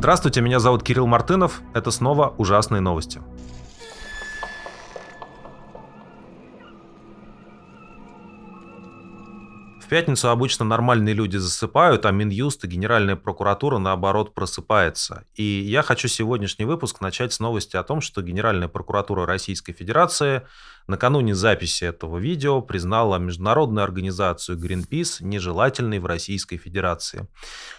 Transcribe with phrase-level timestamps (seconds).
[0.00, 1.60] Здравствуйте, меня зовут Кирилл Мартынов.
[1.74, 3.20] Это снова ужасные новости.
[9.90, 15.24] Пятницу обычно нормальные люди засыпают, а Минюст и Генеральная прокуратура, наоборот, просыпается.
[15.34, 20.46] И я хочу сегодняшний выпуск начать с новости о том, что Генеральная прокуратура Российской Федерации
[20.86, 27.26] накануне записи этого видео признала международную организацию Greenpeace нежелательной в Российской Федерации.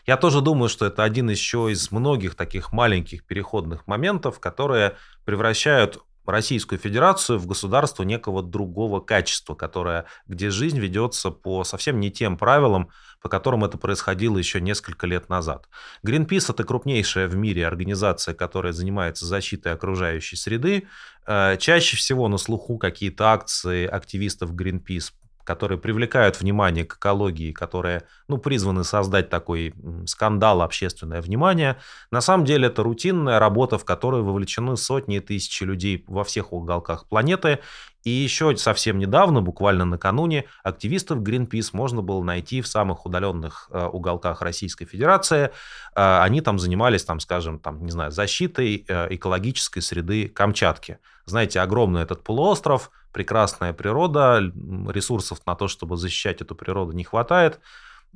[0.05, 5.99] Я тоже думаю, что это один еще из многих таких маленьких переходных моментов, которые превращают
[6.31, 12.37] Российскую Федерацию в государство некого другого качества, которое, где жизнь ведется по совсем не тем
[12.37, 12.89] правилам,
[13.21, 15.69] по которым это происходило еще несколько лет назад.
[16.05, 20.87] Greenpeace– это крупнейшая в мире организация, которая занимается защитой окружающей среды.
[21.27, 25.11] Э, чаще всего на слуху какие-то акции активистов Greenpeace
[25.51, 29.73] которые привлекают внимание к экологии, которые ну, призваны создать такой
[30.05, 31.75] скандал, общественное внимание.
[32.09, 36.53] На самом деле это рутинная работа, в которой вовлечены сотни и тысячи людей во всех
[36.53, 37.59] уголках планеты.
[38.03, 43.85] И еще совсем недавно, буквально накануне, активистов Greenpeace можно было найти в самых удаленных э,
[43.85, 45.51] уголках Российской Федерации.
[45.95, 50.97] Э, они там занимались, там, скажем, там, не знаю, защитой э, экологической среды Камчатки.
[51.25, 54.41] Знаете, огромный этот полуостров, прекрасная природа,
[54.87, 57.59] ресурсов на то, чтобы защищать эту природу не хватает.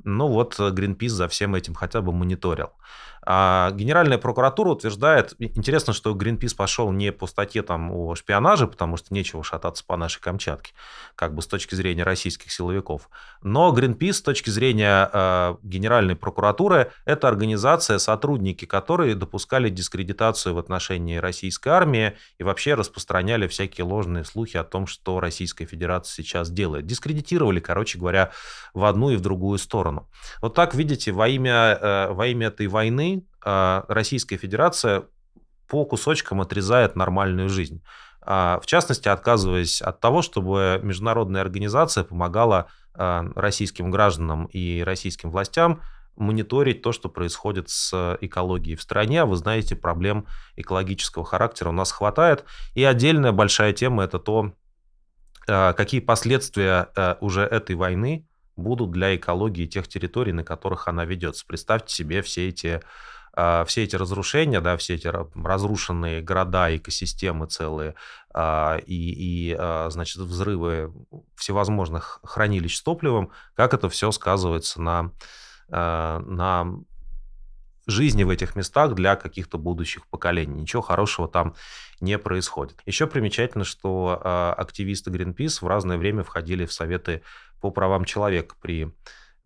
[0.04, 2.72] Ну вот Greenpeace за всем этим хотя бы мониторил.
[3.28, 8.96] А Генеральная прокуратура утверждает, интересно, что Гринпис пошел не по статье там о шпионаже, потому
[8.96, 10.74] что нечего шататься по нашей Камчатке,
[11.16, 13.10] как бы с точки зрения российских силовиков.
[13.42, 20.58] Но Гринпис с точки зрения э, Генеральной прокуратуры это организация, сотрудники которой допускали дискредитацию в
[20.58, 26.48] отношении российской армии и вообще распространяли всякие ложные слухи о том, что Российская Федерация сейчас
[26.48, 26.86] делает.
[26.86, 28.30] Дискредитировали, короче говоря,
[28.72, 30.08] в одну и в другую сторону.
[30.40, 33.15] Вот так, видите, во имя, э, во имя этой войны
[33.88, 35.04] Российская Федерация
[35.68, 37.82] по кусочкам отрезает нормальную жизнь.
[38.28, 45.30] А, в частности, отказываясь от того, чтобы международная организация помогала а, российским гражданам и российским
[45.30, 45.80] властям
[46.16, 49.24] мониторить то, что происходит с экологией в стране.
[49.24, 50.26] Вы знаете, проблем
[50.56, 52.44] экологического характера у нас хватает.
[52.74, 54.52] И отдельная большая тема– это то,
[55.46, 56.88] какие последствия
[57.20, 58.26] уже этой войны
[58.56, 61.44] будут для экологии тех территорий, на которых она ведется.
[61.46, 62.82] Представьте себе все эти а,
[63.66, 67.94] все эти разрушения, да, все эти разрушенные города, экосистемы целые
[68.32, 70.92] а, и, и а, значит, взрывы
[71.34, 75.12] всевозможных хранилищ с топливом, как это все сказывается на,
[75.68, 76.66] на
[77.86, 80.62] жизни в этих местах для каких-то будущих поколений.
[80.62, 81.54] Ничего хорошего там
[82.00, 82.80] не происходит.
[82.86, 87.22] Еще примечательно, что активисты Greenpeace в разное время входили в советы
[87.60, 88.92] по правам человека при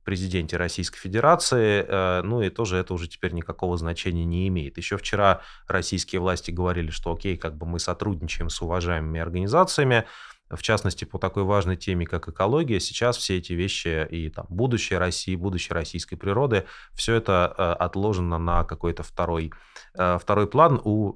[0.04, 4.78] президенте Российской Федерации, э, ну и тоже это уже теперь никакого значения не имеет.
[4.78, 10.06] Еще вчера российские власти говорили, что окей, как бы мы сотрудничаем с уважаемыми организациями,
[10.48, 14.98] в частности, по такой важной теме, как экология, сейчас все эти вещи и там, будущее
[14.98, 19.52] России, будущее российской природы, все это э, отложено на какой-то второй,
[19.94, 20.80] э, второй план.
[20.82, 21.14] У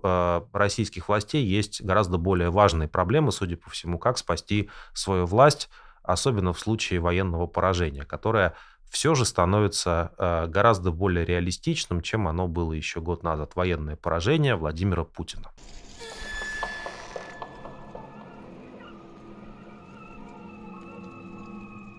[0.52, 5.68] российских властей есть гораздо более важные проблемы, судя по всему, как спасти свою власть,
[6.04, 8.54] особенно в случае военного поражения, которое
[8.94, 13.56] все же становится э, гораздо более реалистичным, чем оно было еще год назад.
[13.56, 15.50] Военное поражение Владимира Путина.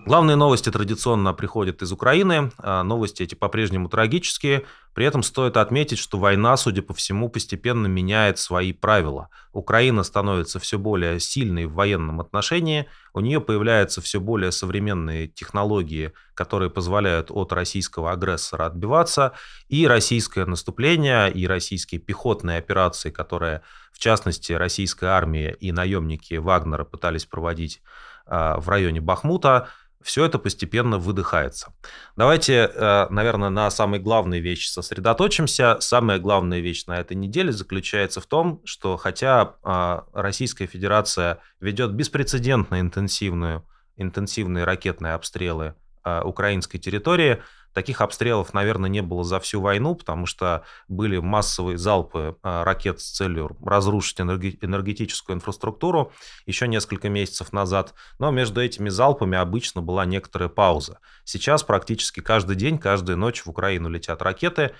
[0.06, 2.52] Главные новости традиционно приходят из Украины.
[2.58, 4.64] А новости эти по-прежнему трагические.
[4.94, 9.30] При этом стоит отметить, что война, судя по всему, постепенно меняет свои правила.
[9.52, 12.86] Украина становится все более сильной в военном отношении.
[13.14, 19.32] У нее появляются все более современные технологии, которые позволяют от российского агрессора отбиваться.
[19.66, 23.62] И российское наступление, и российские пехотные операции, которые,
[23.92, 27.82] в частности, российская армия и наемники Вагнера пытались проводить
[28.26, 29.68] а, в районе Бахмута,
[30.02, 31.72] все это постепенно выдыхается.
[32.16, 35.78] Давайте, э, наверное, на самой главной вещи сосредоточимся.
[35.80, 41.92] Самая главная вещь на этой неделе заключается в том, что хотя а, Российская Федерация ведет
[41.92, 43.64] беспрецедентно интенсивную,
[43.96, 47.42] интенсивные ракетные обстрелы а, украинской территории,
[47.76, 53.00] Таких обстрелов, наверное, не было за всю войну, потому что были массовые залпы а, ракет
[53.02, 56.10] с целью разрушить энергетическую инфраструктуру
[56.46, 57.92] еще несколько месяцев назад.
[58.18, 61.00] Но между этими залпами обычно была некоторая пауза.
[61.24, 64.72] Сейчас практически каждый день, каждую ночь в Украину летят ракеты.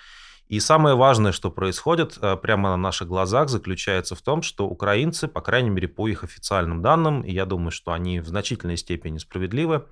[0.48, 5.28] И самое важное, что происходит а, прямо на наших глазах, заключается в том, что украинцы,
[5.28, 9.18] по крайней мере, по их официальным данным, и я думаю, что они в значительной степени
[9.18, 9.84] справедливы,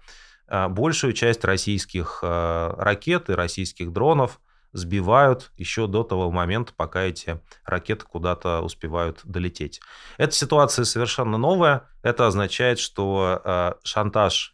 [0.48, 4.40] большую часть российских а, ракет и российских дронов
[4.72, 9.80] сбивают еще до того момента, пока эти ракеты куда-то успевают долететь.
[10.18, 11.88] Эта ситуация совершенно новая.
[12.02, 14.52] Это означает, что э, шантаж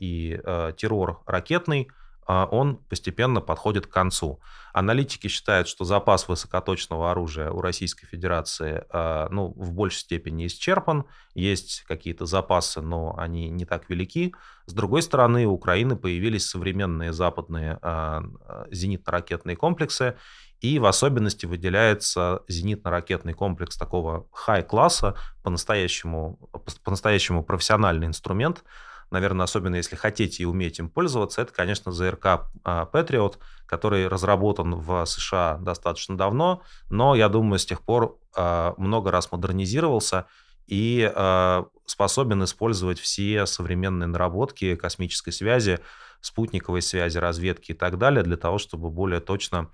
[0.00, 0.40] и
[0.76, 4.40] террор ракетный– а, он постепенно подходит к концу.
[4.72, 11.04] Аналитики считают, что запас высокоточного оружия у Российской Федерации а, ну, в большей степени исчерпан.
[11.34, 14.34] Есть какие-то запасы, но они не так велики.
[14.66, 18.22] С другой стороны, у Украины появились современные западные а,
[18.70, 20.16] зенитно-ракетные комплексы,
[20.60, 26.38] и в особенности выделяется зенитно-ракетный комплекс такого хай-класса, по-настоящему,
[26.84, 28.64] по-настоящему профессиональный инструмент–
[29.12, 32.26] наверное, особенно если хотите и умеете им пользоваться, это, конечно, ЗРК
[32.64, 33.36] а, Patriot,
[33.66, 39.30] который разработан в США достаточно давно, но, я думаю, с тех пор а, много раз
[39.30, 40.26] модернизировался
[40.66, 45.78] и а, способен использовать все современные наработки космической связи,
[46.20, 49.70] спутниковой связи, разведки и так далее для того, чтобы более точно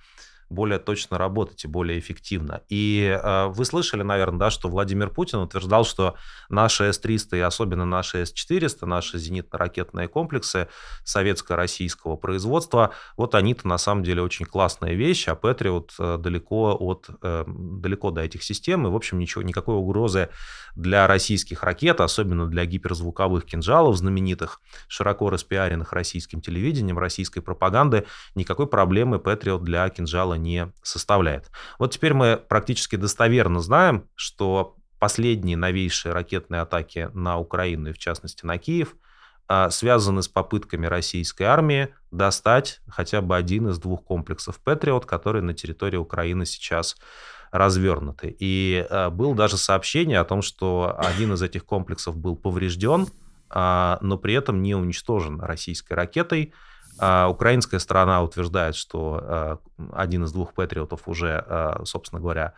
[0.50, 2.62] более точно работать и более эффективно.
[2.68, 6.14] И э, вы слышали, наверное, да, что Владимир Путин утверждал, что
[6.48, 10.68] наши С-300 и особенно наши С-400, наши зенитно-ракетные комплексы
[11.04, 17.08] советско-российского производства, вот они-то на самом деле очень классная вещь, а Патриот э, далеко, от,
[17.22, 20.30] э, далеко до этих систем, и, в общем, ничего, никакой угрозы
[20.78, 28.68] для российских ракет, особенно для гиперзвуковых кинжалов знаменитых, широко распиаренных российским телевидением, российской пропаганды, никакой
[28.68, 31.50] проблемы Патриот для кинжала не составляет.
[31.80, 37.98] Вот теперь мы практически достоверно знаем, что последние новейшие ракетные атаки на Украину и в
[37.98, 38.94] частности на Киев
[39.48, 45.42] а, связаны с попытками российской армии достать хотя бы один из двух комплексов Патриот, которые
[45.42, 46.96] на территории Украины сейчас
[47.50, 48.34] развернуты.
[48.38, 53.08] И а, было даже сообщение о том, что один из этих комплексов был поврежден,
[53.50, 56.52] а, но при этом не уничтожен российской ракетой.
[57.00, 59.58] А украинская сторона утверждает, что а,
[59.92, 62.54] один из двух патриотов уже, а, собственно говоря,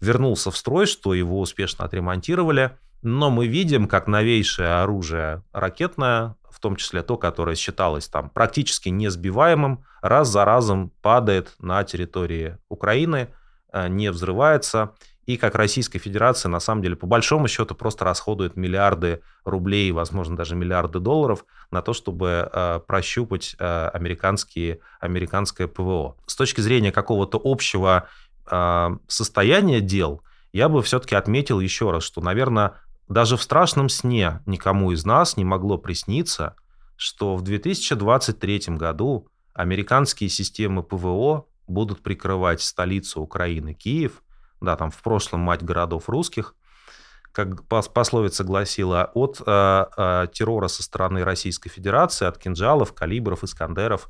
[0.00, 2.76] вернулся в строй, что его успешно отремонтировали.
[3.02, 8.88] Но мы видим, как новейшее оружие ракетное, в том числе то, которое считалось там практически
[8.88, 13.28] несбиваемым, раз за разом падает на территории Украины,
[13.72, 14.94] не взрывается
[15.28, 20.38] и как Российская Федерация, на самом деле, по большому счету, просто расходует миллиарды рублей, возможно,
[20.38, 26.16] даже миллиарды долларов на то, чтобы э, прощупать э, американские, американское ПВО.
[26.24, 28.08] С точки зрения какого-то общего
[28.50, 30.22] э, состояния дел,
[30.54, 35.36] я бы все-таки отметил еще раз, что, наверное, даже в страшном сне никому из нас
[35.36, 36.56] не могло присниться,
[36.96, 44.22] что в 2023 году американские системы ПВО будут прикрывать столицу Украины, Киев–
[44.60, 46.54] да, там в прошлом мать городов русских,
[47.32, 54.08] как пословица гласила, от э, э, террора со стороны Российской Федерации, от кинжалов, калибров, искандеров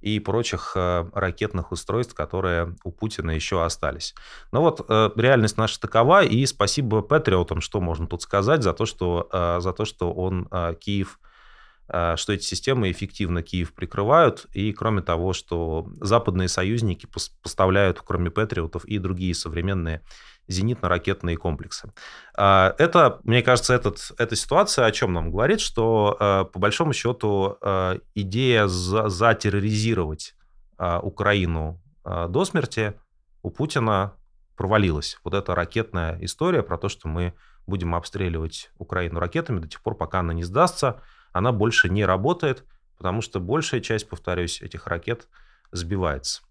[0.00, 4.14] и прочих э, ракетных устройств, которые у Путина еще остались.
[4.52, 8.86] Но вот э, реальность наша такова, и спасибо Патриотам, что можно тут сказать, за то,
[8.86, 11.18] что, э, за то, что он э, Киев
[11.88, 17.08] что эти системы эффективно Киев прикрывают, и кроме того, что западные союзники
[17.42, 20.02] поставляют, кроме Патриотов, и другие современные
[20.48, 21.92] зенитно-ракетные комплексы.
[22.36, 26.92] А, это, мне кажется, этот, эта ситуация о чем нам говорит, что э, по большому
[26.92, 27.58] счету
[28.14, 30.34] идея затерроризировать
[30.78, 32.94] Украину до смерти
[33.42, 34.14] у Путина
[34.56, 35.18] провалилась.
[35.24, 37.34] Вот эта ракетная история про то, что мы
[37.66, 41.00] будем обстреливать Украину ракетами до тех пор, пока она не сдастся,
[41.38, 42.64] она больше не работает,
[42.96, 45.28] потому что большая часть, повторюсь, этих ракет
[45.70, 46.42] сбивается.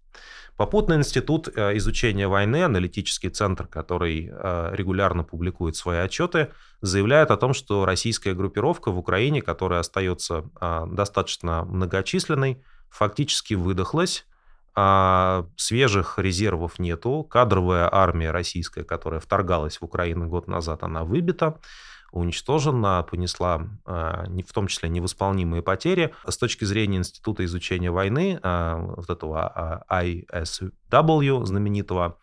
[0.56, 7.36] Попутный институт э, изучения войны, аналитический центр, который э, регулярно публикует свои отчеты, заявляет о
[7.36, 14.26] том, что российская группировка в Украине, которая остается э, достаточно многочисленной, фактически выдохлась,
[14.74, 21.60] а свежих резервов нету, кадровая армия российская, которая вторгалась в Украину год назад, она выбита,
[22.10, 26.14] уничтожена, понесла а, в том числе невосполнимые потери.
[26.26, 32.18] С точки зрения Института изучения войны, а, вот этого а, ISW знаменитого,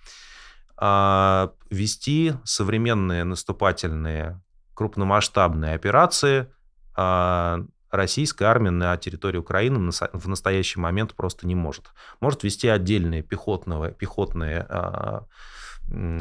[0.77, 4.41] вести современные наступательные
[4.73, 6.51] крупномасштабные операции
[7.89, 11.91] российская армия на территории Украины в настоящий момент просто не может.
[12.19, 14.67] Может вести отдельные пехотные, пехотные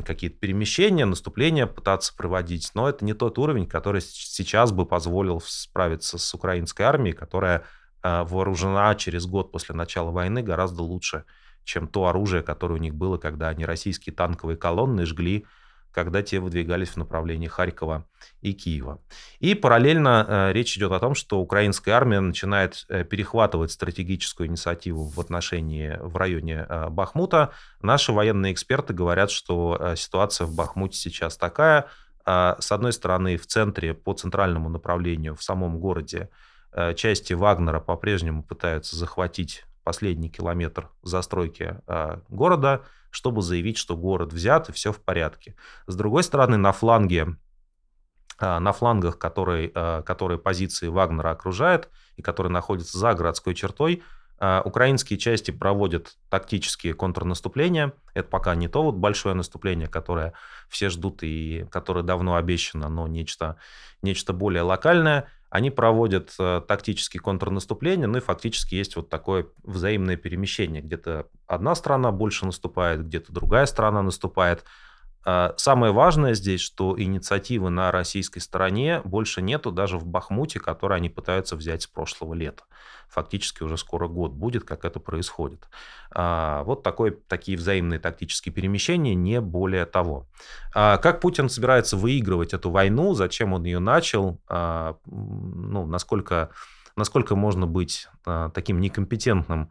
[0.04, 6.18] какие-то перемещения, наступления пытаться проводить, но это не тот уровень, который сейчас бы позволил справиться
[6.18, 7.64] с украинской армией, которая
[8.02, 11.24] а, вооружена через год после начала войны гораздо лучше,
[11.64, 15.46] чем то оружие, которое у них было, когда они российские танковые колонны жгли
[15.94, 18.04] когда те выдвигались в направлении Харькова
[18.40, 18.98] и Киева.
[19.38, 25.04] И параллельно э, речь идет о том, что украинская армия начинает э, перехватывать стратегическую инициативу
[25.04, 27.52] в отношении в районе э, Бахмута.
[27.80, 31.86] Наши военные эксперты говорят, что э, ситуация в Бахмуте сейчас такая.
[32.26, 36.28] Э, с одной стороны, в центре, по центральному направлению, в самом городе,
[36.72, 44.32] э, части Вагнера по-прежнему пытаются захватить последний километр застройки э, города, чтобы заявить, что город
[44.32, 45.54] взят и все в порядке.
[45.86, 47.36] С другой стороны, на фланге,
[48.40, 54.02] э, на флангах, которые, э, которые позиции Вагнера окружают и которые находятся за городской чертой,
[54.64, 57.92] украинские части проводят тактические контрнаступления.
[58.14, 60.34] Это пока не то вот большое наступление, которое
[60.68, 63.56] все ждут и которое давно обещано, но нечто,
[64.02, 70.16] нечто более локальное– они проводят э, тактические контрнаступления, ну и фактически есть вот такое взаимное
[70.16, 70.82] перемещение.
[70.82, 74.64] Где-то одна страна больше наступает, где-то другая страна наступает.
[75.24, 80.96] А, самое важное здесь, что инициативы на российской стороне больше нету даже в Бахмуте, который
[80.96, 82.64] они пытаются взять с прошлого лета.
[83.08, 85.66] Фактически уже скоро год будет, как это происходит.
[86.10, 90.26] А, вот такой, такие взаимные тактические перемещения, не более того.
[90.74, 96.50] А, как Путин собирается выигрывать эту войну, зачем он ее начал, ну, насколько,
[96.96, 98.08] насколько можно быть
[98.52, 99.70] таким некомпетентным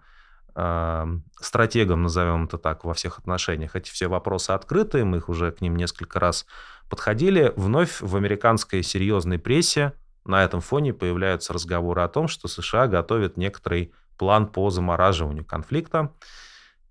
[0.56, 3.76] стратегом, назовем это так, во всех отношениях.
[3.76, 6.46] Эти все вопросы открыты, мы их уже к ним несколько раз
[6.90, 7.54] подходили.
[7.56, 9.94] Вновь в американской серьезной прессе
[10.26, 16.12] на этом фоне появляются разговоры о том, что США готовят некоторый план по замораживанию конфликта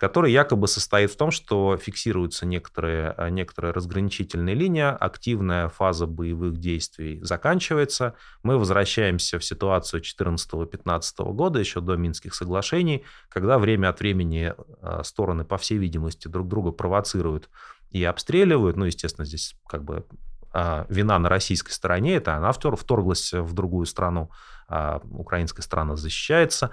[0.02, 6.58] который якобы состоит в том, что фиксируются некоторые, э, некоторые разграничительные линии, активная фаза боевых
[6.58, 14.00] действий заканчивается, мы возвращаемся в ситуацию 14-15 года, еще до Минских соглашений, когда время от
[14.00, 17.48] времени э, стороны, по всей видимости, друг друга провоцируют
[17.92, 20.04] и обстреливают, ну, естественно, здесь как бы
[20.52, 24.30] а, вина на российской стороне, это она вторглась в другую страну,
[24.66, 26.72] а украинская страна защищается.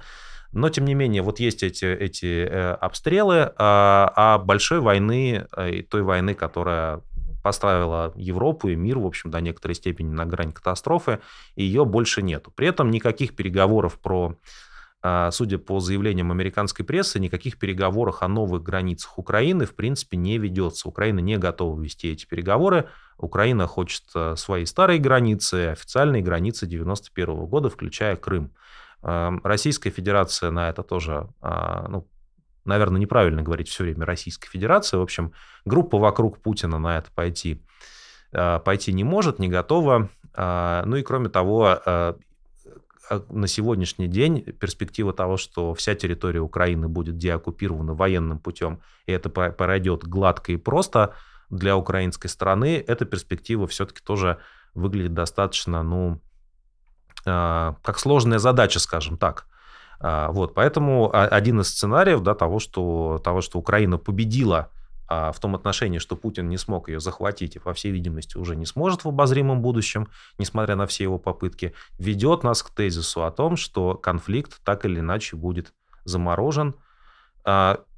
[0.52, 5.84] Но, тем не менее, вот есть эти, эти э, обстрелы, а, а большой войны, э,
[5.84, 7.02] той войны, которая
[7.44, 11.20] поставила Европу и мир, в общем, до некоторой степени на грань катастрофы,
[11.56, 12.52] ее больше нету.
[12.56, 14.36] При этом никаких переговоров про
[15.02, 20.38] а, судя по заявлениям американской прессы, никаких переговоров о новых границах Украины, в принципе, не
[20.38, 20.90] ведется.
[20.90, 22.90] Украина не готова вести эти переговоры.
[23.18, 28.52] Украина хочет э, свои старые границы, официальные границы 91 года, включая Крым.
[29.02, 32.08] Российская Федерация на это тоже, а, ну,
[32.66, 35.00] наверное, неправильно говорить все время Российская Федерация.
[35.00, 35.34] В общем,
[35.66, 37.64] группа вокруг Путина на это пойти,
[38.34, 40.10] а, пойти не может, не готова.
[40.34, 42.16] А, ну и кроме того,
[43.30, 49.30] на сегодняшний день перспектива того, что вся территория Украины будет деоккупирована военным путем, и это
[49.30, 51.16] пройдет гладко и просто
[51.50, 54.38] для украинской стороны, эта перспектива все-таки тоже
[54.76, 56.22] выглядит достаточно, ну,
[57.24, 59.46] как сложная задача, скажем так.
[60.00, 64.70] А, вот, поэтому один из сценариев да, того, что, того, что Украина победила
[65.08, 68.56] а, в том отношении, что Путин не смог ее захватить и, по всей видимости, уже
[68.56, 70.08] не сможет в обозримом будущем,
[70.38, 75.00] несмотря на все его попытки, ведет нас к тезису о том, что конфликт так или
[75.00, 75.74] иначе будет
[76.06, 76.76] заморожен,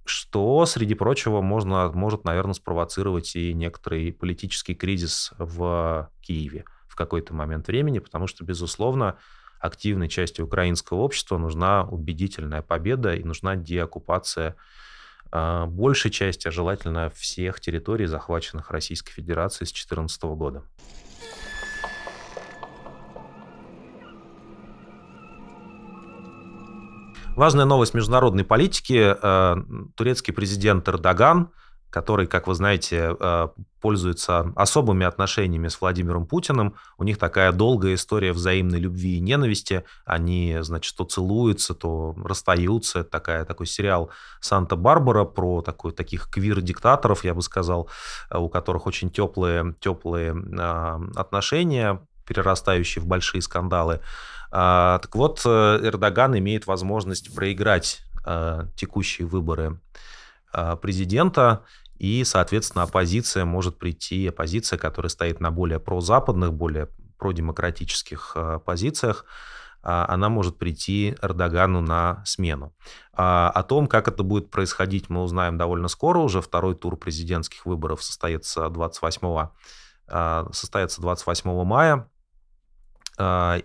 [0.04, 7.34] что, среди прочего, можно, может, наверное, спровоцировать и некоторый политический кризис в Киеве в какой-то
[7.34, 9.16] момент времени, потому что, безусловно,
[9.60, 14.58] активной части украинского общества нужна убедительная победа и нужна деоккупация
[15.32, 20.64] э, большей части, а желательно всех территорий, захваченных Российской Федерацией с 2014 года.
[27.38, 29.16] Важная новость международной политики.
[29.22, 29.56] Э,
[29.96, 31.52] турецкий президент Эрдоган
[31.92, 33.48] который, как вы знаете, э,
[33.82, 36.76] пользуется особыми отношениями с Владимиром Путиным.
[36.98, 39.84] У них такая долгая история взаимной любви и ненависти.
[40.06, 43.00] Они, значит, то целуются, то расстаются.
[43.00, 47.90] Это такая, такой сериал «Санта-Барбара» про такой, таких квир-диктаторов, я бы сказал,
[48.30, 54.00] э, у которых очень теплые, теплые э, отношения, перерастающие в большие скандалы.
[54.50, 58.02] А, так вот, Эрдоган имеет возможность проиграть
[58.76, 59.80] текущие выборы
[60.82, 61.64] президента
[61.98, 66.88] и, соответственно, оппозиция может прийти, оппозиция, которая стоит на более прозападных, более
[67.20, 69.26] продемократических э, позициях,
[69.84, 72.74] а, она может прийти Эрдогану на смену.
[73.14, 76.20] А, о том, как это будет происходить, мы узнаем довольно скоро.
[76.20, 79.50] Уже второй тур президентских выборов состоится 28,
[80.08, 82.10] а, состоится 28 мая.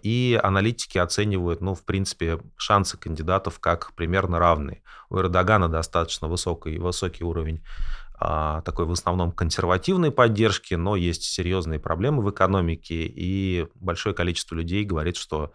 [0.02, 4.82] И аналитики оценивают, ну, в принципе, шансы кандидатов как примерно равные.
[5.08, 7.62] У Эрдогана достаточно высокий, высокий уровень
[8.05, 14.54] а, такой в основном консервативной поддержки, но есть серьезные проблемы в экономике, и большое количество
[14.54, 15.52] людей говорит, что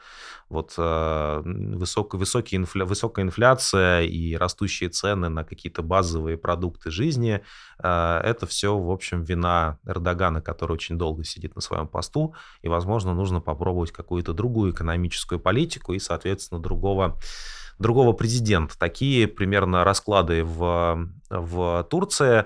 [0.49, 7.41] вот а, высок, высокий инфля, высокая инфляция и растущие цены на какие-то базовые продукты жизни,
[7.79, 12.67] а, это все, в общем, вина Эрдогана, который очень долго сидит на своем посту, и,
[12.67, 17.17] возможно, нужно попробовать какую-то другую экономическую политику и, соответственно, другого
[17.81, 18.77] другого президента.
[18.77, 22.45] Такие примерно расклады в, в Турции.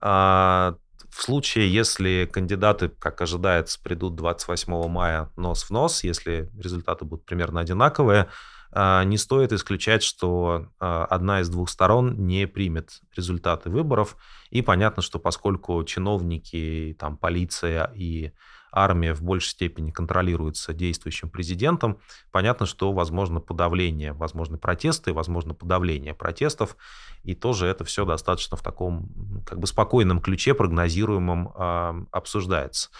[0.00, 0.76] А,
[1.10, 7.24] в случае, если кандидаты, как ожидается, придут 28 мая нос в нос, если результаты будут
[7.24, 8.28] примерно одинаковые,
[8.72, 14.16] а, не стоит исключать, что а, одна из двух сторон не примет результаты выборов.
[14.50, 18.32] И понятно, что поскольку чиновники, там, полиция и
[18.76, 21.98] армия в большей степени контролируется действующим президентом,
[22.30, 26.76] понятно, что возможно подавление, возможны протесты, возможно подавление протестов,
[27.24, 29.08] и тоже это все достаточно в таком
[29.46, 32.90] как бы спокойном ключе, прогнозируемом, э, обсуждается.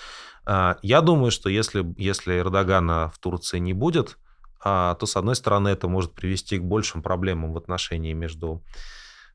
[0.47, 4.17] Э, я думаю, что если, если Эрдогана в Турции не будет,
[4.65, 8.63] э, то, с одной стороны, это может привести к большим проблемам в отношении между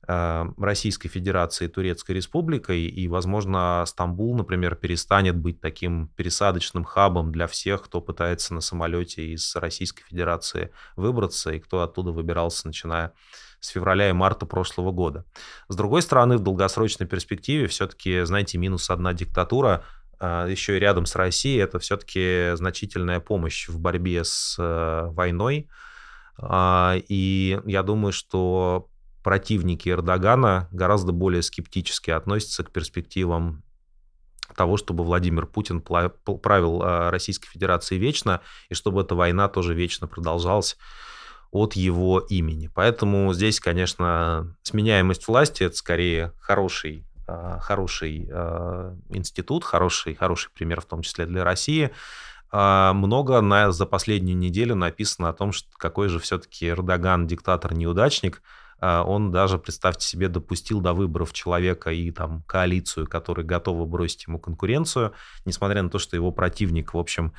[0.08, 7.48] Российской Федерацией и Турецкой Республикой, и, возможно, Стамбул, например, перестанет быть таким пересадочным хабом для
[7.48, 13.13] всех, кто пытается на самолете из Российской Федерации выбраться, и кто оттуда выбирался, начиная
[13.60, 15.24] с февраля и марта прошлого года.
[15.70, 19.86] С другой стороны, в долгосрочной перспективе все-таки, знаете, минус одна диктатура,
[20.20, 25.70] э, еще и рядом с Россией, это все-таки значительная помощь в борьбе с э, войной.
[26.39, 28.89] А, и я думаю, что
[29.24, 33.63] противники Эрдогана гораздо более скептически относятся к перспективам
[34.56, 40.08] того, чтобы Владимир Путин правил а, Российской Федерацией вечно, и чтобы эта война тоже вечно
[40.08, 40.78] продолжалась
[41.51, 42.70] от его имени.
[42.74, 50.82] Поэтому здесь, конечно, сменяемость власти– это скорее хороший, а, хороший а, институт, хороший, хороший пример
[50.82, 51.92] в том числе для России.
[52.54, 58.42] Много на, за последнюю неделю написано о том, что какой же все-таки Эрдоган диктатор-неудачник–
[58.81, 64.39] он даже, представьте себе, допустил до выборов человека и там коалицию, которые готовы бросить ему
[64.39, 65.13] конкуренцию,
[65.46, 67.33] несмотря на то, что его противник, в общем,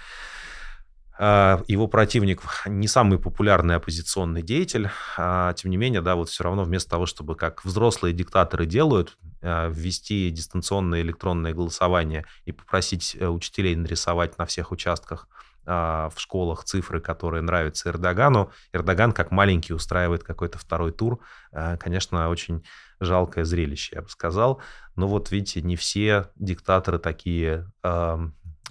[1.19, 6.45] а, его противник не самый популярный оппозиционный деятель, а, тем не менее, да, вот все
[6.45, 13.27] равно вместо того, чтобы, как взрослые диктаторы делают, ввести дистанционное электронное голосование и попросить э,
[13.27, 18.51] учителей нарисовать на всех участках а, в школах цифры, которые нравятся Эрдогану.
[18.73, 21.21] Эрдоган как маленький устраивает какой-то второй тур.
[21.53, 22.65] А, конечно, очень
[23.01, 24.61] жалкое зрелище, я бы сказал.
[24.97, 27.71] Но вот видите, не все диктаторы такие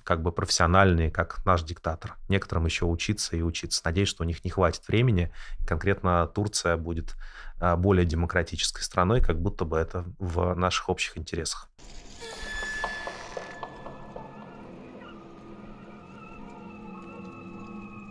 [0.03, 2.17] как бы профессиональные, как наш диктатор.
[2.27, 3.81] Некоторым еще учиться и учиться.
[3.85, 5.31] Надеюсь, что у них не хватит времени.
[5.67, 7.15] Конкретно Турция будет
[7.59, 11.69] а, более демократической страной, как будто бы это в наших общих интересах.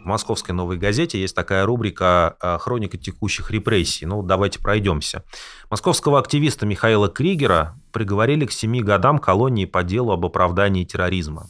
[0.02, 4.06] В московской «Новой газете» есть такая рубрика а, «Хроника текущих репрессий».
[4.06, 5.24] Ну, давайте пройдемся.
[5.68, 11.46] Московского активиста Михаила Кригера приговорили к семи годам колонии по делу об оправдании терроризма.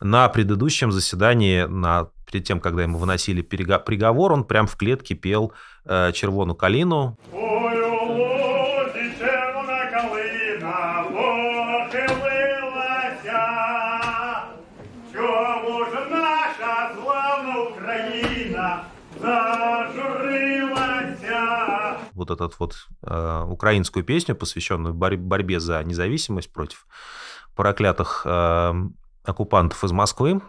[0.00, 5.52] На предыдущем заседании, на, перед тем, когда ему выносили приговор, он прям в клетке пел
[5.86, 7.16] э, «Червону калину».
[22.30, 26.86] Вот этот вот э, украинскую песню, посвященную борь- борьбе за независимость против
[27.54, 28.74] проклятых э,
[29.24, 30.40] оккупантов из Москвы.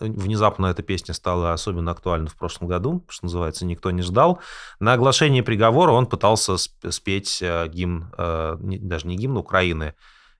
[0.00, 4.40] Внезапно эта песня стала особенно актуальна в прошлом году, что называется, никто не ждал.
[4.80, 9.94] На оглашении приговора он пытался спеть э, гимн, э, даже не гимн Украины,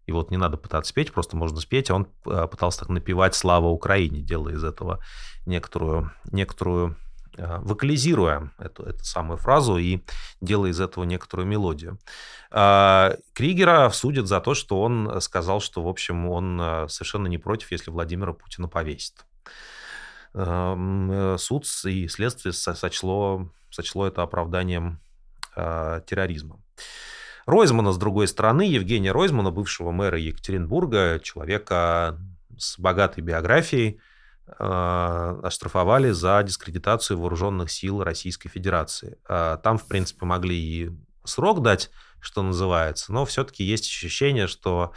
[0.06, 1.90] и вот не надо пытаться спеть, просто можно спеть.
[1.90, 5.00] А он э, пытался так напевать «Слава Украине», делая из этого
[5.46, 6.96] некоторую, некоторую
[7.36, 10.00] вокализируя эту, эту самую фразу и
[10.40, 11.98] делая из этого некоторую мелодию.
[12.50, 17.38] А, Кригера судят за то, что он сказал, что, в общем, он э, совершенно не
[17.38, 19.24] против, если Владимира Путина повесит.
[20.34, 25.00] Э, суд и следствие сочло, сочло это оправданием
[25.54, 26.58] терроризма.
[27.46, 32.18] Ройзмана, с другой стороны, Евгения Ройзмана, бывшего мэра Екатеринбурга, человека
[32.58, 34.13] с богатой биографией, а,
[34.46, 39.18] оштрафовали за дискредитацию вооруженных сил Российской Федерации.
[39.26, 40.90] А, там, в принципе, могли и
[41.24, 44.92] срок дать, что называется, но все-таки есть ощущение, что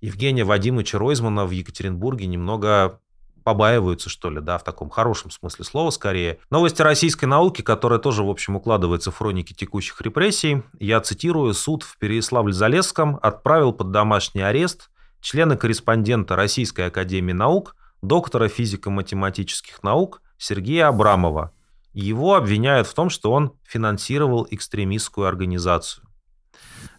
[0.00, 3.00] Евгения Вадимовича Ройзмана в Екатеринбурге немного
[3.44, 6.38] побаиваются, что ли, да, в таком хорошем смысле слова скорее.
[6.50, 10.62] Новости российской науки, которая тоже, в общем, укладывается в хроники текущих репрессий.
[10.78, 19.82] Я цитирую, суд в Переяславле-Залесском отправил под домашний арест члена-корреспондента Российской Академии Наук, доктора физико-математических
[19.82, 21.52] наук Сергея Абрамова.
[21.92, 26.06] Его обвиняют в том, что он финансировал экстремистскую организацию.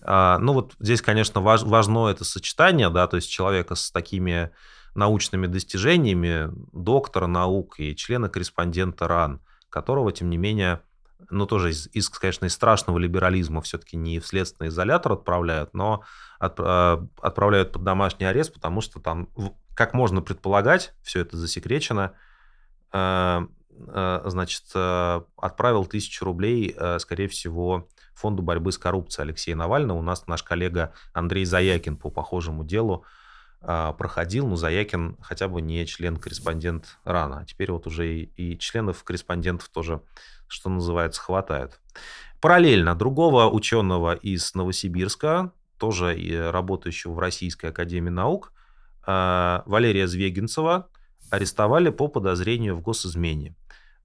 [0.02, 4.52] А, ну вот здесь, конечно, важ, важно это сочетание, да, то есть человека с такими
[4.96, 10.82] научными достижениями, доктора наук и члена-корреспондента РАН, которого, тем не менее,
[11.30, 16.04] ну, тоже из, из конечно, из страшного либерализма все-таки не в следственный изолятор отправляют, но
[16.40, 19.30] а, отправляют под домашний арест, потому что там,
[19.80, 22.12] как можно предполагать, все это засекречено,
[22.92, 23.48] а,
[24.26, 29.98] значит, отправил тысячу рублей, скорее всего, фонду борьбы с коррупцией Алексея Навального.
[29.98, 33.06] У нас наш коллега Андрей Заякин по похожему делу
[33.62, 37.40] проходил, но Заякин хотя бы не член-корреспондент РАНа.
[37.40, 40.02] А теперь вот уже и, и членов-корреспондентов тоже,
[40.50, 41.80] что называется, хватает.
[42.42, 48.52] Параллельно другого ученого из Новосибирска, тоже работающего в Российской Академии Наук,
[49.66, 50.90] Валерия Звегинцева,
[51.30, 53.56] арестовали по подозрению в госизмене.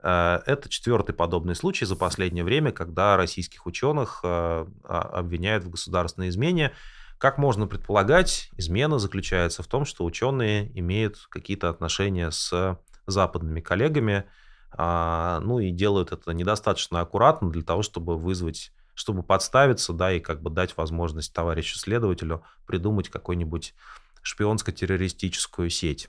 [0.02, 6.28] Э, это четвертый подобный случай за последнее время, когда российских ученых а, обвиняют в государственной
[6.28, 6.72] измене.
[7.18, 14.24] Как можно предполагать, измена заключается в том, что ученые имеют какие-то отношения с западными коллегами,
[14.72, 20.20] а, ну и делают это недостаточно аккуратно для того, чтобы вызвать, чтобы подставиться, да, и
[20.20, 23.74] как бы дать возможность товарищу следователю придумать какой-нибудь
[24.24, 26.08] шпионско-террористическую сеть.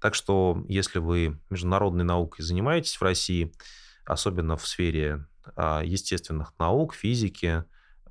[0.00, 3.52] Так что, если вы международной наукой занимаетесь в России,
[4.06, 5.26] особенно в сфере
[5.56, 7.64] а, естественных наук, физики,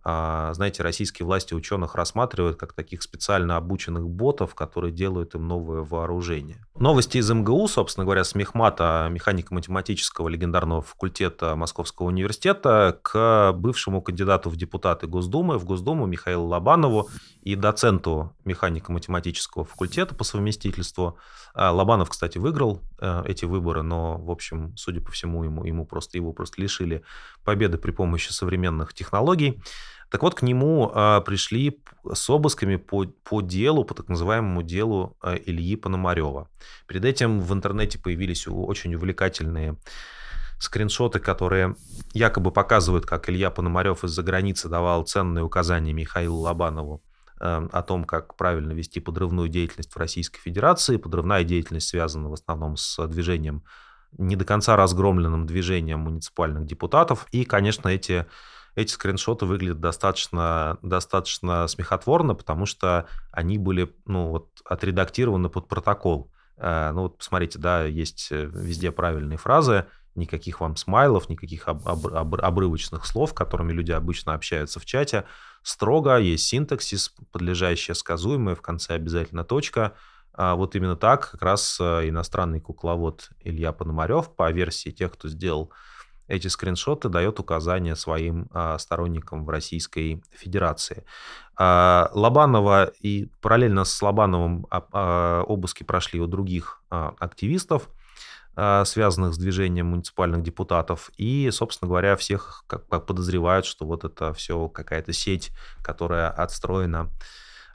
[0.05, 6.63] знаете, российские власти ученых рассматривают как таких специально обученных ботов, которые делают им новое вооружение.
[6.77, 14.51] Новости из МГУ, собственно говоря, с мехмата механико-математического легендарного факультета Московского университета к бывшему кандидату
[14.51, 17.09] в депутаты Госдумы, в Госдуму Михаилу Лобанову
[17.41, 21.17] и доценту механико-математического факультета по совместительству.
[21.55, 25.85] А, Лобанов, кстати, выиграл э, эти выборы, но, в общем, судя по всему, ему, ему
[25.85, 27.03] просто, его просто лишили
[27.43, 29.61] победы при помощи современных технологий.
[30.09, 31.79] Так вот, к нему а, пришли
[32.13, 36.49] с обысками по, по делу, по так называемому делу а, Ильи Пономарева.
[36.87, 39.77] Перед этим в интернете появились очень увлекательные
[40.59, 41.75] скриншоты, которые
[42.13, 47.03] якобы показывают, как Илья Пономарев из-за границы давал ценные указания Михаилу Лобанову
[47.39, 50.97] а, о том, как правильно вести подрывную деятельность в Российской Федерации.
[50.97, 53.63] Подрывная деятельность связана в основном с движением,
[54.17, 57.27] не до конца разгромленным движением муниципальных депутатов.
[57.31, 58.25] И, конечно, эти
[58.75, 66.31] эти скриншоты выглядят достаточно, достаточно смехотворно, потому что они были ну, вот, отредактированы под протокол.
[66.57, 69.85] Э, ну вот посмотрите, да, есть э, везде правильные фразы,
[70.15, 75.25] никаких вам смайлов, никаких об, об, об, обрывочных слов, которыми люди обычно общаются в чате.
[75.63, 79.93] Строго есть синтаксис, подлежащее сказуемое, в конце обязательно точка.
[80.33, 85.29] А вот именно так как раз э, иностранный кукловод Илья Пономарев, по версии тех, кто
[85.29, 85.71] сделал
[86.27, 91.03] эти скриншоты дает указания своим а, сторонникам в Российской Федерации.
[91.55, 97.89] А, Лобанова и параллельно с Лобановым а, а, обыски прошли у других а, активистов,
[98.55, 101.11] а, связанных с движением муниципальных депутатов.
[101.17, 105.51] И, собственно говоря, всех как, как подозревают, что вот это все какая-то сеть,
[105.83, 107.11] которая отстроена,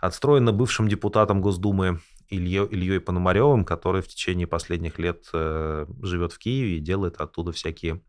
[0.01, 6.39] отстроена бывшим депутатом Госдумы Ильей, Ильей Пономаревым, который в течение последних лет э, живет в
[6.39, 8.01] Киеве и делает оттуда всякие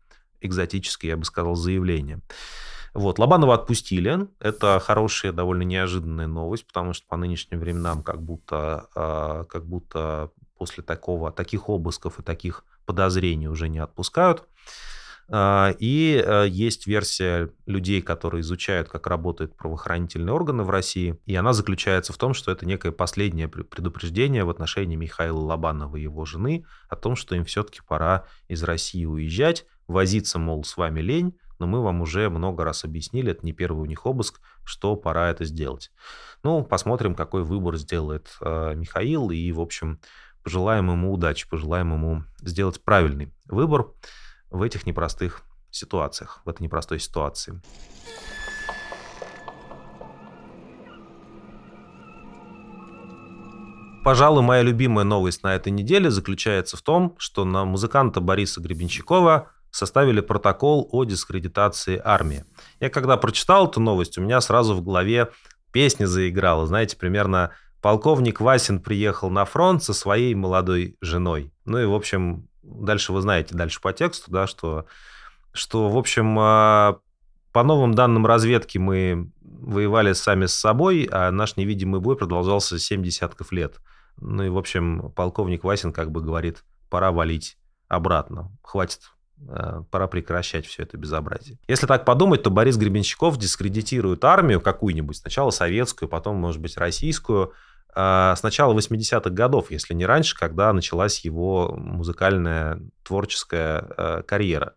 [0.42, 2.20] экзотическое, я бы сказал, заявление.
[2.94, 4.28] Вот, Лобанова отпустили.
[4.38, 10.30] Это хорошая, довольно неожиданная новость, потому что по нынешним временам как будто, а, как будто
[10.58, 14.46] после такого, таких обысков и таких подозрений уже не отпускают.
[15.28, 21.34] А, и э, есть версия людей, которые изучают, как работают правоохранительные органы в России, и
[21.34, 26.26] она заключается в том, что это некое последнее предупреждение в отношении Михаила Лобанова и его
[26.26, 31.38] жены о том, что им все-таки пора из России уезжать, возиться, мол, с вами лень,
[31.58, 35.30] но мы вам уже много раз объяснили, это не первый у них обыск, что пора
[35.30, 35.92] это сделать.
[36.42, 40.00] Ну, посмотрим, какой выбор сделает э, Михаил, и, в общем,
[40.42, 43.92] пожелаем ему удачи, пожелаем ему сделать правильный выбор
[44.50, 47.62] в этих непростых ситуациях, в этой непростой ситуации.
[54.04, 59.52] Пожалуй, моя любимая новость на этой неделе заключается в том, что на музыканта Бориса Гребенщикова
[59.72, 62.44] составили протокол о дискредитации армии.
[62.78, 65.30] Я когда прочитал эту новость, у меня сразу в голове
[65.72, 71.52] песня заиграла, знаете, примерно полковник Васин приехал на фронт со своей молодой женой.
[71.64, 74.86] Ну и, в общем, дальше вы знаете, дальше по тексту, да, что,
[75.52, 76.98] что в общем, а,
[77.52, 83.02] по новым данным разведки мы воевали сами с собой, а наш невидимый бой продолжался 7
[83.02, 83.80] десятков лет.
[84.20, 87.56] Ну и, в общем, полковник Васин как бы говорит, пора валить
[87.88, 88.52] обратно.
[88.62, 89.00] Хватит,
[89.90, 91.58] пора прекращать все это безобразие.
[91.68, 97.52] Если так подумать, то Борис Гребенщиков дискредитирует армию какую-нибудь, сначала советскую, потом, может быть, российскую,
[97.94, 104.74] э, с начала 80-х годов, если не раньше, когда началась его музыкальная творческая э, карьера.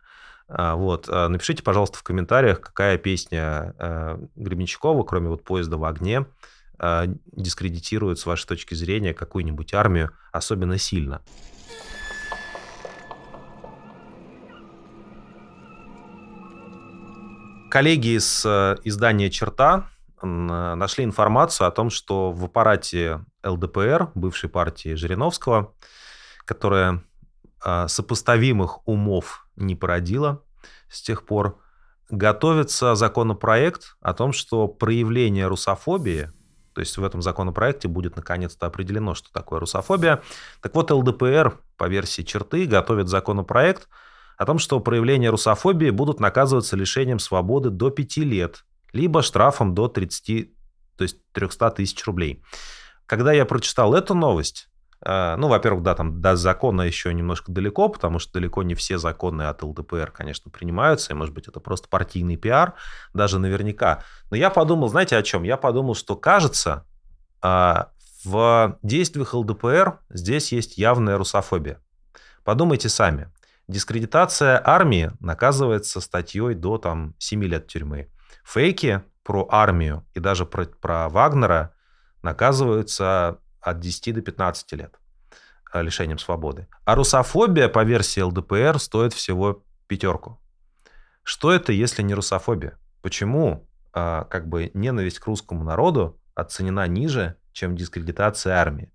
[0.47, 1.07] Вот.
[1.07, 3.73] Напишите, пожалуйста, в комментариях, какая песня
[4.35, 6.27] Гребенщикова, кроме вот «Поезда в огне»,
[7.31, 11.23] дискредитирует, с вашей точки зрения, какую-нибудь армию особенно сильно.
[17.75, 19.89] Коллеги из э, издания «Черта»
[20.21, 25.73] нашли информацию о том, что в аппарате ЛДПР, бывшей партии Жириновского,
[26.45, 27.03] которая
[27.65, 30.41] э, сопоставимых умов не породила
[30.89, 31.59] с тех пор,
[32.09, 36.31] готовится законопроект о том, что проявление русофобии,
[36.71, 40.23] то есть в этом законопроекте будет наконец-то определено, что такое русофобия.
[40.61, 43.89] Так вот, ЛДПР по версии черты готовит законопроект–
[44.37, 49.87] о том, что проявления русофобии будут наказываться лишением свободы до 5 лет, либо штрафом до
[49.87, 50.49] 30,
[50.97, 52.43] то есть 300 тысяч рублей.
[53.05, 54.69] Когда я прочитал эту новость,
[55.05, 58.97] э, ну, во-первых, да, там до закона еще немножко далеко, потому что далеко не все
[58.97, 62.73] законы от ЛДПР, конечно, принимаются, и, может быть, это просто партийный пиар,
[63.13, 64.03] даже наверняка.
[64.31, 65.43] Но я подумал, знаете, о чем?
[65.43, 66.85] Я подумал, что, кажется,
[67.43, 67.75] э,
[68.25, 71.79] в действиях ЛДПР здесь есть явная русофобия.
[72.43, 73.31] Подумайте сами.
[73.67, 78.11] Дискредитация армии наказывается статьей до там, 7 лет тюрьмы.
[78.43, 81.73] Фейки про армию и даже про, про Вагнера
[82.21, 84.99] наказываются от 10 до 15 лет
[85.73, 86.67] э, лишением свободы.
[86.85, 90.39] А русофобия по версии ЛДПР стоит всего пятерку.
[91.23, 92.77] Что это, если не русофобия?
[93.01, 98.91] Почему э, как бы ненависть к русскому народу оценена ниже, чем дискредитация армии?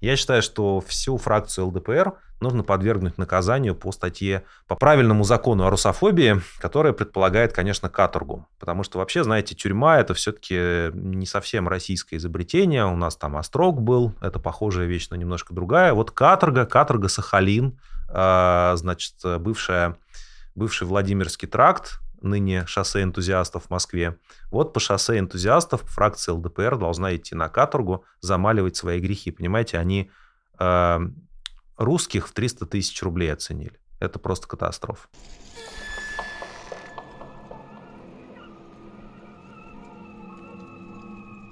[0.00, 5.70] Я считаю, что всю фракцию ЛДПР нужно подвергнуть наказанию по статье, по правильному закону о
[5.70, 8.46] русофобии, которая предполагает, конечно, каторгу.
[8.58, 12.86] Потому что вообще, знаете, тюрьма это все-таки не совсем российское изобретение.
[12.86, 15.92] У нас там Острог был, это похожая вещь, но немножко другая.
[15.92, 19.96] Вот каторга, каторга Сахалин, а, значит, бывшая,
[20.54, 24.16] бывший Владимирский тракт, ныне шоссе энтузиастов в Москве.
[24.50, 29.30] Вот по шоссе энтузиастов фракция ЛДПР должна идти на каторгу, замаливать свои грехи.
[29.30, 30.10] Понимаете, они
[30.58, 30.98] э,
[31.80, 33.80] русских в 300 тысяч рублей оценили.
[33.98, 35.08] Это просто катастрофа.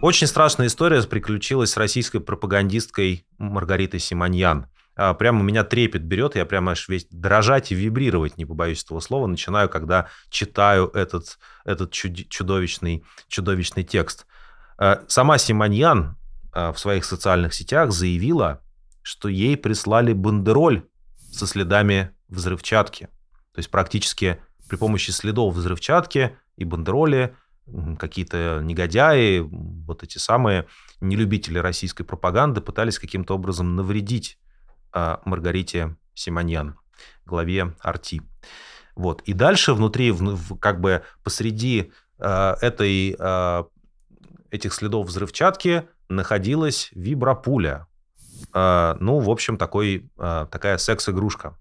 [0.00, 4.66] Очень страшная история приключилась с российской пропагандисткой Маргаритой Симоньян.
[4.94, 9.00] А, прямо меня трепет берет, я прямо аж весь дрожать и вибрировать, не побоюсь этого
[9.00, 14.26] слова, начинаю, когда читаю этот, этот чудовищный, чудовищный текст.
[14.76, 16.16] А, сама Симоньян
[16.52, 18.60] а, в своих социальных сетях заявила,
[19.08, 20.86] что ей прислали бандероль
[21.32, 23.06] со следами взрывчатки.
[23.52, 27.34] То есть практически при помощи следов взрывчатки и бандероли
[27.98, 30.66] какие-то негодяи, вот эти самые
[31.00, 34.38] нелюбители российской пропаганды пытались каким-то образом навредить
[34.92, 36.78] Маргарите Симоньян,
[37.24, 38.22] главе Арти.
[38.94, 39.22] Вот.
[39.22, 40.14] И дальше внутри,
[40.60, 43.64] как бы посреди э, этой, э,
[44.50, 47.86] этих следов взрывчатки находилась вибропуля.
[48.54, 51.56] Э, ну, в общем, такой, э, такая секс-игрушка.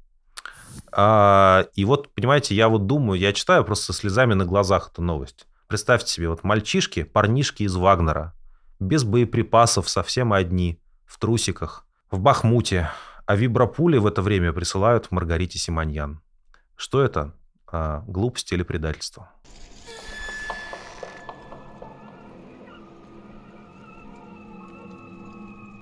[0.96, 5.02] Э, и вот, понимаете, я вот думаю, я читаю просто со слезами на глазах эту
[5.02, 5.48] новость.
[5.68, 8.34] Представьте себе, вот мальчишки, парнишки из Вагнера,
[8.80, 12.90] без боеприпасов, совсем одни, в трусиках, в Бахмуте,
[13.26, 16.22] а вибропули в это время присылают Маргарите Симоньян.
[16.78, 17.34] Что это?
[17.70, 19.30] А, глупость или предательство?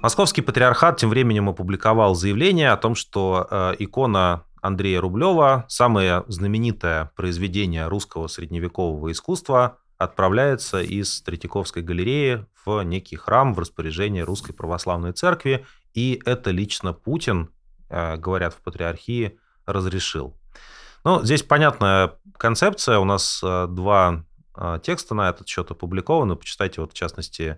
[0.06, 7.12] Московский патриархат тем временем опубликовал заявление о том, что э, икона Андрея Рублева, самое знаменитое
[7.16, 15.12] произведение русского средневекового искусства, отправляется из Третьяковской галереи в некий храм в распоряжение Русской Православной
[15.12, 15.66] Церкви
[15.96, 17.50] и это лично Путин,
[17.90, 20.38] э, говорят в патриархии, разрешил.
[21.04, 23.00] Ну, здесь понятная концепция.
[23.00, 24.24] У нас э, два
[24.84, 26.36] текста на этот счет опубликованы.
[26.36, 27.58] Почитайте, вот, в частности,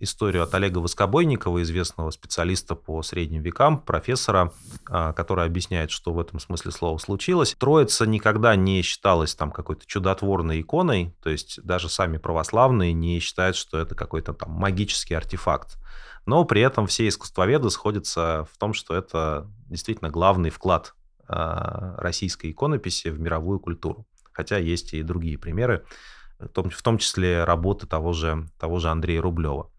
[0.00, 4.52] историю от Олега Воскобойникова, известного специалиста по средним векам, профессора,
[4.88, 7.54] э, который объясняет, что в этом смысле слова случилось.
[7.58, 13.56] Троица никогда не считалась там какой-то чудотворной иконой, то есть даже сами православные не считают,
[13.56, 15.78] что это какой-то там магический артефакт.
[16.26, 20.94] Но при этом все искусствоведы сходятся в том, что это действительно главный вклад
[21.28, 24.06] э, российской иконописи в мировую культуру.
[24.32, 25.84] Хотя есть и другие примеры
[26.38, 29.70] в том, числе работы того же, того же Андрея Рублева.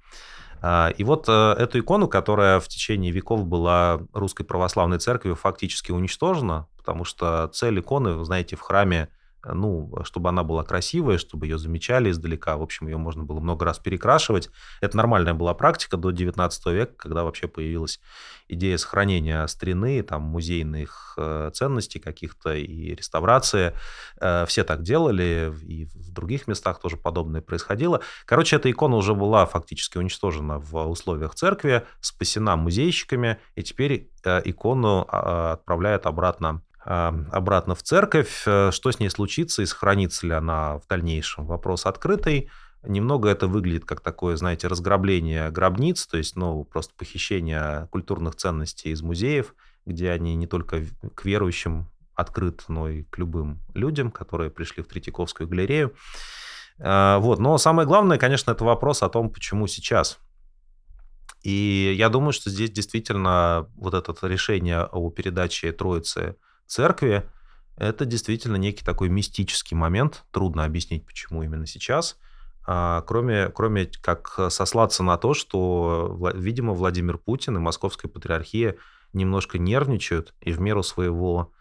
[0.62, 5.91] А, и вот э, эту икону, которая в течение веков была русской православной церковью фактически
[5.91, 9.10] уничтожена, потому что цель иконы, вы знаете, в храме
[9.43, 12.58] ну, чтобы она была красивая, чтобы ее замечали издалека.
[12.58, 14.49] В общем, ее можно было много раз перекрашивать.
[14.82, 17.99] Это нормальная была практика до 19 века, когда вообще появилась
[18.47, 23.73] идея сохранения старины, там, музейных э, ценностей каких-то и реставрации.
[24.19, 28.02] Э, все так делали, и в других местах тоже подобное происходило.
[28.25, 34.41] Короче, эта икона уже была фактически уничтожена в условиях церкви, спасена музейщиками, и теперь э,
[34.45, 38.43] икону а, отправляют обратно обратно в церковь.
[38.47, 41.45] Э, что с ней случится и сохранится ли она в дальнейшем?
[41.45, 42.49] Вопрос открытый.
[42.82, 48.89] Немного это выглядит как такое, знаете, разграбление гробниц, то есть, ну, просто похищение культурных ценностей
[48.89, 49.54] из музеев,
[49.86, 54.88] где они не только к верующим открыты, но и к любым людям, которые пришли в
[54.88, 55.93] Третьяковскую галерею.
[56.80, 57.39] А, вот.
[57.39, 60.19] Но самое главное, конечно, это вопрос о том, почему сейчас.
[61.43, 66.36] И я думаю, что здесь действительно вот это решение о передаче Троицы
[66.69, 67.29] церкви,
[67.75, 70.25] это действительно некий такой мистический момент.
[70.32, 72.17] Трудно объяснить, почему именно сейчас.
[72.67, 78.75] А, кроме, кроме как сослаться на то, что, видимо, Владимир Путин и Московская патриархия
[79.13, 81.51] немножко нервничают и в меру своего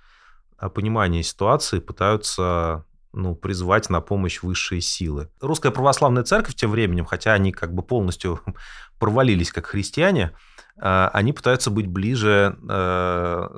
[0.58, 5.30] а, понимания ситуации пытаются ну, призвать на помощь высшие силы.
[5.40, 8.40] Русская православная церковь тем временем, хотя они как бы полностью
[8.98, 10.32] провалились как христиане,
[10.80, 13.48] а, они пытаются быть ближе э,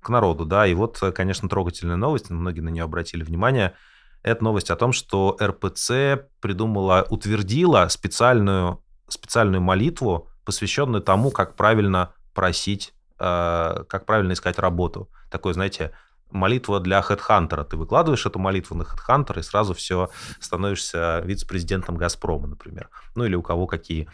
[0.00, 3.74] к народу, да, и вот, конечно, трогательная новость, многие на нее обратили внимание,
[4.22, 12.12] это новость о том, что РПЦ придумала, утвердила специальную, специальную молитву, посвященную тому, как правильно
[12.34, 15.08] просить, э, как правильно искать работу.
[15.30, 15.92] Такой, знаете,
[16.30, 17.64] молитва для хедхантера.
[17.64, 20.10] Ты выкладываешь эту молитву на хедхантер и сразу все
[20.40, 22.90] становишься вице-президентом Газпрома, например.
[23.14, 24.08] Ну или у кого какие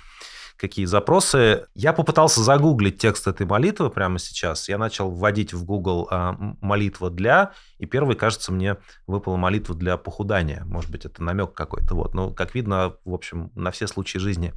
[0.56, 1.66] какие запросы.
[1.74, 4.68] Я попытался загуглить текст этой молитвы прямо сейчас.
[4.68, 9.96] Я начал вводить в Google а, молитва для, и первый, кажется, мне выпала молитва для
[9.96, 10.64] похудания.
[10.64, 11.94] Может быть, это намек какой-то.
[11.94, 12.14] Вот.
[12.14, 14.54] Но, как видно, в общем, на все случаи жизни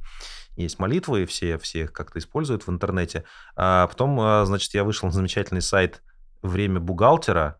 [0.56, 3.24] есть молитвы, и все, все их как-то используют в интернете.
[3.56, 6.02] А потом, а, значит, я вышел на замечательный сайт
[6.42, 7.56] «Время бухгалтера»,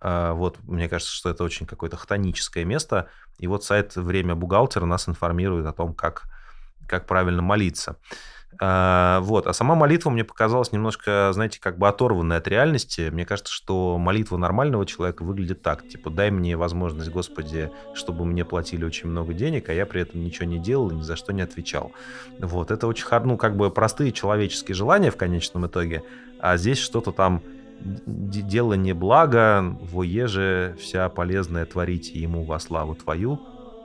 [0.00, 3.08] а, вот, мне кажется, что это очень какое-то хтоническое место.
[3.38, 6.24] И вот сайт «Время бухгалтера» нас информирует о том, как
[6.90, 7.96] как правильно молиться.
[8.60, 9.46] А, вот.
[9.46, 13.10] А сама молитва мне показалась немножко, знаете, как бы оторванной от реальности.
[13.12, 15.86] Мне кажется, что молитва нормального человека выглядит так.
[15.86, 20.24] Типа, дай мне возможность, Господи, чтобы мне платили очень много денег, а я при этом
[20.24, 21.92] ничего не делал и ни за что не отвечал.
[22.40, 22.72] Вот.
[22.72, 26.02] Это очень, ну, как бы простые человеческие желания в конечном итоге.
[26.40, 27.42] А здесь что-то там
[27.80, 33.40] дело не благо, воеже вся полезная творите ему во славу твою,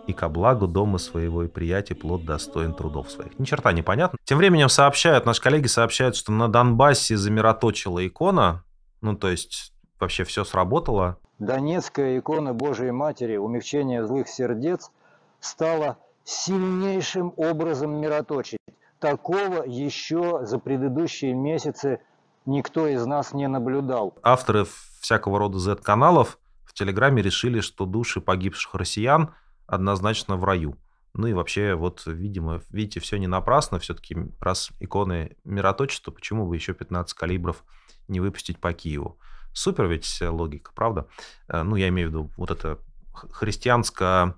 [0.07, 3.37] и ко благу дома своего и приятия плод достоин трудов своих.
[3.39, 4.17] Ни черта не понятно.
[4.23, 8.63] Тем временем сообщают, наши коллеги сообщают, что на Донбассе замироточила икона,
[9.01, 11.17] ну то есть вообще все сработало.
[11.39, 14.91] Донецкая икона Божией Матери, умягчение злых сердец,
[15.39, 18.59] стала сильнейшим образом мироточить.
[18.99, 21.99] Такого еще за предыдущие месяцы
[22.45, 24.17] никто из нас не наблюдал.
[24.23, 24.65] Авторы
[24.99, 29.33] всякого рода Z-каналов в Телеграме решили, что души погибших россиян–
[29.67, 30.77] однозначно в раю.
[31.13, 33.79] Ну и вообще, вот, видимо, видите, все не напрасно.
[33.79, 37.63] Все-таки раз иконы мироточества, почему бы еще 15 калибров
[38.07, 39.17] не выпустить по Киеву?
[39.53, 41.07] Супер ведь логика, правда?
[41.47, 42.79] Э, ну, я имею в виду вот это
[43.13, 44.35] христианская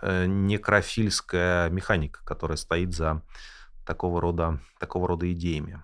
[0.00, 3.22] э, некрофильская механика, которая стоит за
[3.84, 5.82] такого рода, такого рода идеями.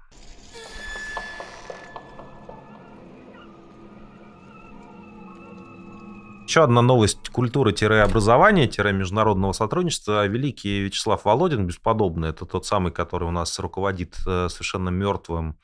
[6.48, 10.26] Еще одна новость культуры-образования-международного сотрудничества.
[10.26, 15.58] Великий Вячеслав Володин, бесподобный, это тот самый, который у нас руководит э, совершенно мертвым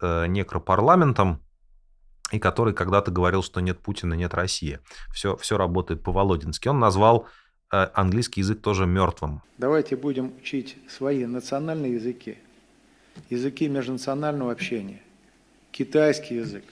[0.00, 1.42] э, некропарламентом,
[2.32, 4.78] и который когда-то говорил, что нет Путина, нет России.
[5.12, 6.68] Все, все работает по-володински.
[6.68, 7.26] Он назвал
[7.70, 9.42] э, английский язык тоже мертвым.
[9.58, 12.38] Давайте будем учить свои национальные языки,
[13.28, 15.02] языки межнационального общения,
[15.70, 16.64] китайский язык.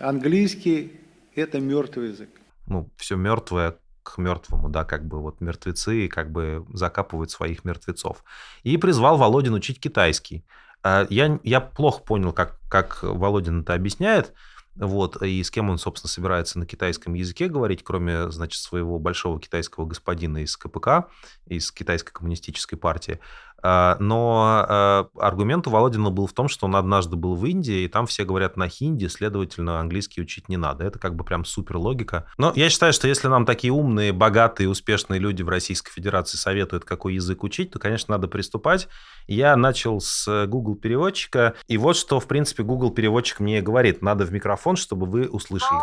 [0.00, 0.98] Английский–
[1.36, 2.39] это мертвый язык
[2.70, 8.24] ну, все мертвое, к мертвому, да, как бы вот мертвецы как бы закапывают своих мертвецов.
[8.62, 10.44] И призвал Володин учить китайский.
[10.82, 14.32] А, я, я плохо понял, как, как Володин это объясняет,
[14.76, 19.40] вот, и с кем он, собственно, собирается на китайском языке говорить, кроме, значит, своего большого
[19.40, 21.08] китайского господина из КПК,
[21.46, 23.20] из Китайской коммунистической партии.
[23.62, 27.82] А, но а, аргумент у Володина был в том, что он однажды был в Индии,
[27.82, 30.84] и там все говорят на хинди, следовательно, английский учить не надо.
[30.84, 32.26] Это как бы прям супер логика.
[32.38, 36.84] Но я считаю, что если нам такие умные, богатые, успешные люди в Российской Федерации советуют,
[36.84, 38.88] какой язык учить, то, конечно, надо приступать.
[39.26, 44.02] Я начал с Google переводчика, и вот что, в принципе, Google переводчик мне говорит.
[44.02, 45.80] Надо в микрофон, чтобы вы услышали.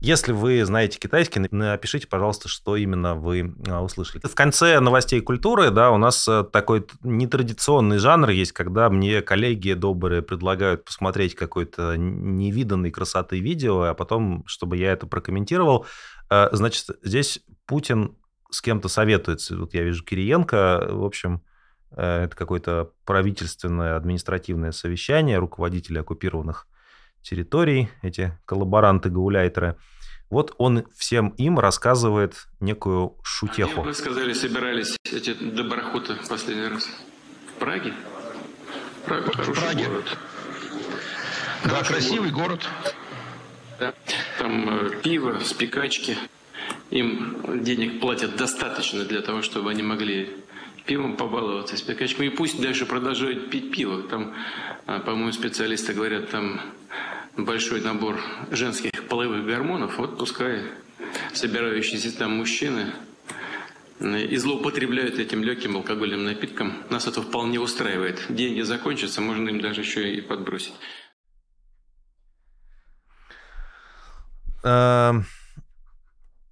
[0.00, 4.26] Если вы знаете китайский, напишите, пожалуйста, что именно вы а, услышали.
[4.26, 9.74] В конце новостей культуры, да, у нас э, такой нетрадиционный жанр есть, когда мне коллеги
[9.74, 15.84] добрые предлагают посмотреть какой-то невиданной красоты видео, а потом, чтобы я это прокомментировал.
[16.30, 18.16] Э, значит, здесь Путин
[18.50, 19.54] с кем-то советуется.
[19.56, 21.42] Вот я вижу Кириенко, в общем,
[21.90, 26.66] э, это какое-то правительственное административное совещание руководителей оккупированных
[27.24, 29.76] территорий, эти коллаборанты-гауляйтеры.
[30.30, 33.80] Вот он всем им рассказывает некую шутеху.
[33.80, 36.88] А вы сказали, собирались эти доброхоты в последний раз?
[37.54, 37.92] В Праге?
[39.06, 39.84] Прага в Праге.
[39.86, 40.18] город.
[41.64, 42.66] Да, Хороший красивый город.
[42.82, 42.94] город.
[43.78, 43.94] Да.
[44.38, 46.16] Там э, пиво, спекачки.
[46.90, 50.30] Им денег платят достаточно для того, чтобы они могли
[50.86, 52.26] пивом побаловаться, спекачками.
[52.26, 54.02] И пусть дальше продолжают пить пиво.
[54.02, 54.34] Там,
[54.86, 56.60] а, по-моему, специалисты говорят, там
[57.36, 58.20] большой набор
[58.50, 60.62] женских половых гормонов, вот пускай
[61.32, 62.92] собирающиеся там мужчины
[64.00, 66.74] и злоупотребляют этим легким алкогольным напитком.
[66.90, 68.24] Нас это вполне устраивает.
[68.28, 70.74] Деньги закончатся, можно им даже еще и подбросить.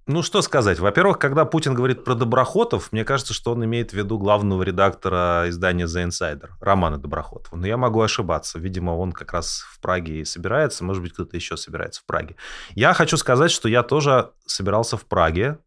[0.05, 0.79] Ну, что сказать.
[0.79, 5.45] Во-первых, когда Путин говорит про Доброхотов, мне кажется, что он имеет в виду главного редактора
[5.47, 7.55] издания The Insider, Романа Доброхотова.
[7.55, 8.59] Но я могу ошибаться.
[8.59, 10.83] Видимо, он как раз в Праге и собирается.
[10.83, 12.35] Может быть, кто-то еще собирается в Праге.
[12.75, 15.59] Я хочу сказать, что я тоже собирался в Праге.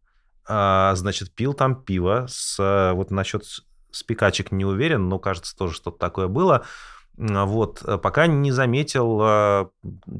[0.47, 2.27] А, значит, пил там пиво.
[2.29, 3.43] С, вот насчет
[3.89, 6.63] спикачек не уверен, но, кажется, тоже что-то такое было.
[7.15, 7.83] Вот.
[8.03, 9.69] Пока не заметил а,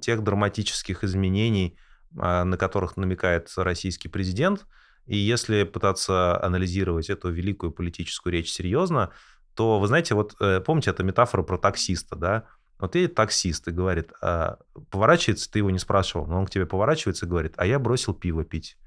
[0.01, 1.78] тех драматических изменений,
[2.12, 4.66] на которых намекает российский президент.
[5.05, 9.12] И если пытаться анализировать эту великую политическую речь серьезно,
[9.55, 12.43] то, вы знаете, вот э, помните, это метафора про таксиста, да?
[12.80, 14.60] Вот едет таксист и говорит, а,
[14.91, 18.14] поворачивается, ты его не спрашивал, но он к тебе поворачивается и говорит, а я бросил
[18.14, 18.78] пиво пить.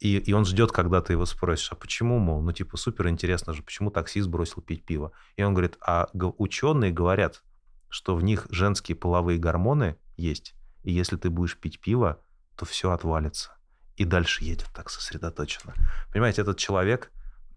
[0.00, 3.52] И, и он ждет, когда ты его спросишь, а почему, мол, ну типа супер интересно
[3.52, 5.12] же, почему таксист бросил пить пиво?
[5.36, 7.44] И он говорит, а ученые говорят,
[7.88, 12.20] что в них женские половые гормоны есть, и если ты будешь пить пиво,
[12.56, 13.56] то все отвалится.
[13.96, 15.74] И дальше едет так сосредоточенно.
[16.12, 17.10] Понимаете, этот человек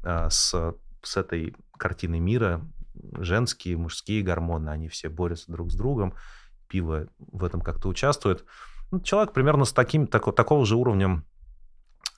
[0.04, 0.54] а, с,
[1.02, 2.62] с этой картиной мира,
[3.18, 6.14] женские, мужские гормоны, они все борются друг с другом,
[6.68, 8.46] пиво в этом как-то участвует.
[8.92, 11.26] Ну, человек примерно с таким, так, такого же уровнем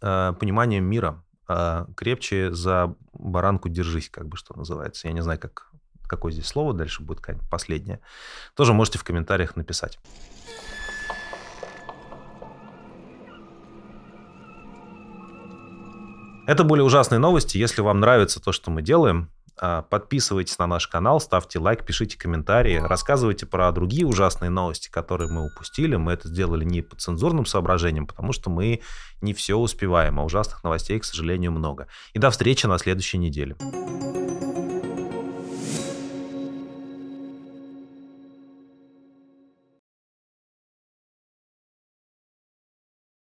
[0.02, 1.24] э, понимания мира.
[1.48, 5.08] Э, крепче за баранку держись, как бы что называется.
[5.08, 5.72] Я не знаю, как,
[6.04, 8.00] какое здесь слово дальше будет, последнее.
[8.56, 10.00] Тоже можете в комментариях написать.
[16.48, 17.58] Это были ужасные новости.
[17.58, 19.30] Если вам нравится то, что мы делаем,
[19.60, 25.30] а, подписывайтесь на наш канал, ставьте лайк, пишите комментарии, рассказывайте про другие ужасные новости, которые
[25.30, 25.98] мы упустили.
[25.98, 28.80] Мы это сделали не по цензурным соображениям, потому что мы
[29.20, 31.88] не все успеваем, а ужасных новостей, к сожалению, много.
[32.14, 33.58] И до встречи на следующей неделе.